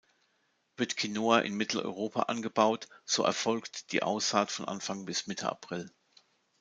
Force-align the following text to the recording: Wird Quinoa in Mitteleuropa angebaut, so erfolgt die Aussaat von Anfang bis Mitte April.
Wird 0.77 0.97
Quinoa 0.97 1.41
in 1.41 1.53
Mitteleuropa 1.53 2.23
angebaut, 2.23 2.87
so 3.05 3.21
erfolgt 3.21 3.91
die 3.91 4.01
Aussaat 4.01 4.49
von 4.49 4.65
Anfang 4.67 5.05
bis 5.05 5.27
Mitte 5.27 5.47
April. 5.47 5.93